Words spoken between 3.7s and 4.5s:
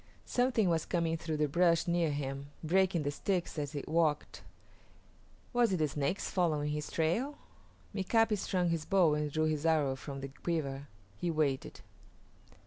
it walked.